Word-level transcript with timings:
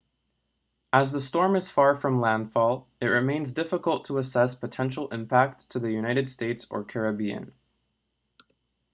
as 0.91 1.11
the 1.11 1.21
storm 1.21 1.55
is 1.55 1.69
far 1.69 1.95
from 1.95 2.19
landfall 2.21 2.87
it 2.99 3.05
remains 3.05 3.51
difficult 3.51 4.03
to 4.03 4.17
assess 4.17 4.55
potential 4.55 5.07
impact 5.13 5.69
to 5.69 5.77
the 5.77 5.91
united 5.91 6.27
states 6.27 6.65
or 6.71 6.83
caribbean 6.83 7.53